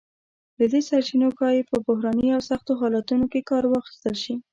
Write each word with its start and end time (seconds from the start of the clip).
له 0.57 0.65
دې 0.71 0.81
سرچینو 0.89 1.27
ښایي 1.37 1.61
په 1.69 1.75
بحراني 1.85 2.27
او 2.35 2.41
سختو 2.49 2.73
حالتونو 2.81 3.25
کې 3.31 3.47
کار 3.49 3.63
واخیستل 3.67 4.15
شی. 4.23 4.35